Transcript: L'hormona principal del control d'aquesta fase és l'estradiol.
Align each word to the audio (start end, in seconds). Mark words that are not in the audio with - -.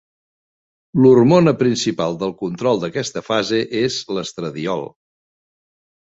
L'hormona 1.03 1.53
principal 1.59 2.17
del 2.23 2.33
control 2.39 2.81
d'aquesta 2.85 3.25
fase 3.29 3.61
és 3.83 4.01
l'estradiol. 4.19 4.85